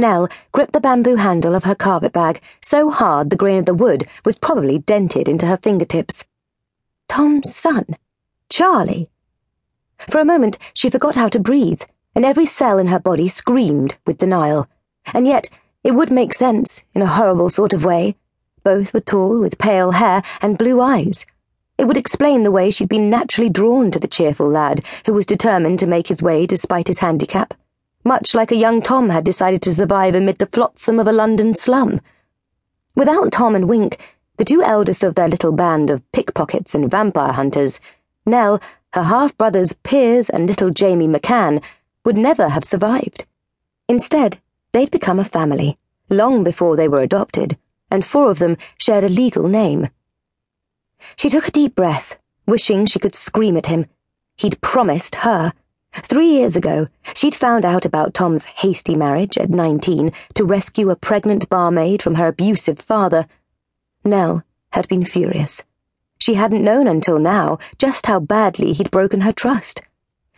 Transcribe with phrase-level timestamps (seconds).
[0.00, 3.74] Nell gripped the bamboo handle of her carpet bag so hard the grain of the
[3.74, 6.24] wood was probably dented into her fingertips.
[7.06, 7.84] Tom's son?
[8.48, 9.10] Charlie?
[10.08, 11.82] For a moment, she forgot how to breathe,
[12.14, 14.66] and every cell in her body screamed with denial.
[15.12, 15.50] And yet,
[15.84, 18.16] it would make sense, in a horrible sort of way.
[18.64, 21.26] Both were tall, with pale hair and blue eyes.
[21.78, 25.24] It would explain the way she'd been naturally drawn to the cheerful lad who was
[25.24, 27.54] determined to make his way despite his handicap,
[28.04, 31.54] much like a young Tom had decided to survive amid the flotsam of a London
[31.54, 32.00] slum.
[32.94, 33.98] Without Tom and Wink,
[34.36, 37.80] the two eldest of their little band of pickpockets and vampire hunters,
[38.24, 38.60] Nell,
[38.94, 41.62] her half brothers Piers and little Jamie McCann,
[42.04, 43.26] would never have survived.
[43.88, 44.40] Instead,
[44.72, 47.58] they'd become a family, long before they were adopted,
[47.90, 49.88] and four of them shared a legal name.
[51.16, 53.86] She took a deep breath, wishing she could scream at him.
[54.36, 55.52] He'd promised her.
[55.92, 60.96] Three years ago, she'd found out about Tom's hasty marriage at 19 to rescue a
[60.96, 63.26] pregnant barmaid from her abusive father.
[64.04, 65.62] Nell had been furious.
[66.18, 69.82] She hadn't known until now just how badly he'd broken her trust.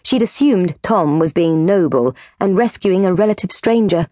[0.02, 4.08] She'd assumed Tom was being noble and rescuing a relative stranger.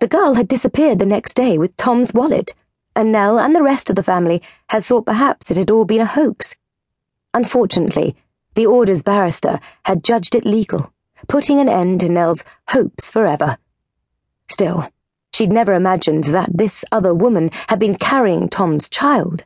[0.00, 2.54] The girl had disappeared the next day with Tom's wallet
[2.96, 6.00] and Nell and the rest of the family had thought perhaps it had all been
[6.00, 6.56] a hoax.
[7.32, 8.16] Unfortunately,
[8.54, 10.92] the order's barrister had judged it legal,
[11.28, 13.58] putting an end to Nell's hopes forever.
[14.48, 14.88] Still,
[15.32, 19.44] she'd never imagined that this other woman had been carrying Tom's child.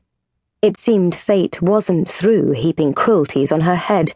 [0.61, 4.15] It seemed fate wasn't through heaping cruelties on her head.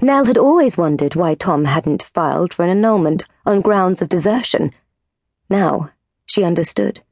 [0.00, 4.72] Nell had always wondered why Tom hadn't filed for an annulment on grounds of desertion.
[5.50, 5.90] Now
[6.26, 7.02] she understood.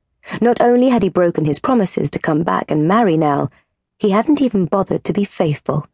[0.41, 3.50] Not only had he broken his promises to come back and marry Nell,
[3.98, 5.86] he hadn't even bothered to be faithful.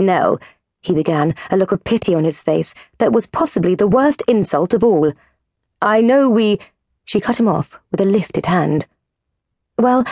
[0.00, 0.40] Nell,
[0.80, 4.72] he began, a look of pity on his face that was possibly the worst insult
[4.72, 5.12] of all.
[5.82, 6.58] I know we.
[7.04, 8.86] She cut him off with a lifted hand.
[9.78, 10.04] Well,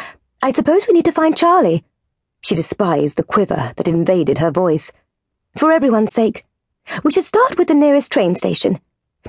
[0.43, 1.85] I suppose we need to find Charlie.
[2.41, 4.93] She despised the quiver that invaded her voice.
[5.57, 6.45] For everyone's sake,
[7.03, 8.81] we should start with the nearest train station.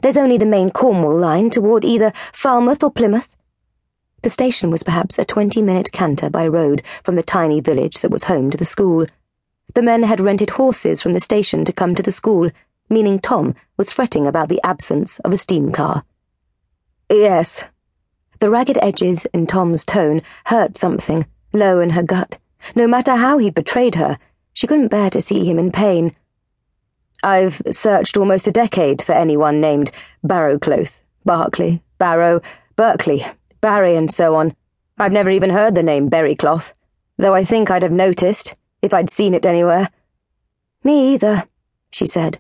[0.02, 3.36] There's only the main Cornwall line toward either Falmouth or Plymouth.
[4.22, 8.12] The station was perhaps a twenty minute canter by road from the tiny village that
[8.12, 9.08] was home to the school.
[9.74, 12.50] The men had rented horses from the station to come to the school,
[12.90, 16.04] meaning Tom was fretting about the absence of a steam car.
[17.10, 17.66] Yes.
[18.40, 22.40] The ragged edges in Tom's tone hurt something, low in her gut.
[22.76, 24.18] No matter how he betrayed her,
[24.54, 26.16] she couldn't bear to see him in pain.
[27.22, 29.92] I've searched almost a decade for anyone named
[30.26, 30.92] Barrowcloth,
[31.26, 32.42] Barclay, Barrow,
[32.76, 33.26] Berkeley,
[33.62, 34.56] Barry, and so on.
[34.98, 36.74] I've never even heard the name Berrycloth,
[37.18, 39.90] though I think I'd have noticed if I'd seen it anywhere.
[40.84, 41.48] Me either,
[41.92, 42.40] she said.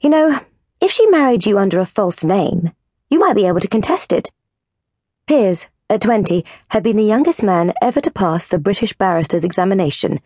[0.00, 0.40] You know,
[0.80, 2.72] if she married you under a false name,
[3.10, 4.30] you might be able to contest it.
[5.26, 10.20] Piers, at twenty, had been the youngest man ever to pass the British barrister's examination.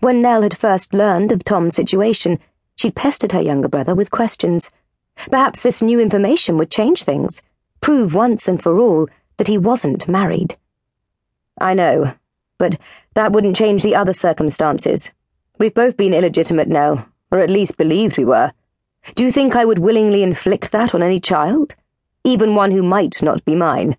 [0.00, 2.38] When Nell had first learned of Tom's situation,
[2.74, 4.70] she'd pestered her younger brother with questions.
[5.30, 7.40] Perhaps this new information would change things,
[7.80, 10.56] prove once and for all that he wasn't married.
[11.58, 12.14] I know,
[12.58, 12.78] but
[13.14, 15.10] that wouldn't change the other circumstances.
[15.58, 18.52] We've both been illegitimate Nell, or at least believed we were.
[19.14, 21.74] Do you think I would willingly inflict that on any child?
[22.24, 23.96] Even one who might not be mine.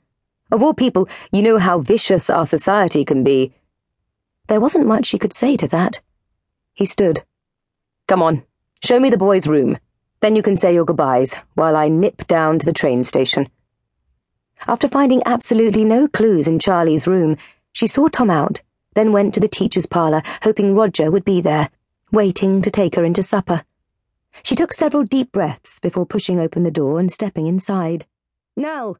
[0.52, 3.54] Of all people, you know how vicious our society can be.
[4.48, 6.02] There wasn't much she could say to that.
[6.74, 7.24] He stood.
[8.08, 8.44] Come on,
[8.84, 9.78] show me the boy's room.
[10.20, 13.50] Then you can say your goodbyes while I nip down to the train station.
[14.66, 17.38] After finding absolutely no clues in Charlie's room,
[17.78, 18.60] she saw Tom out,
[18.96, 21.70] then went to the teacher's parlour, hoping Roger would be there,
[22.12, 23.64] waiting to take her into supper.
[24.42, 28.08] She took several deep breaths before pushing open the door and stepping inside.
[28.56, 28.98] Nell!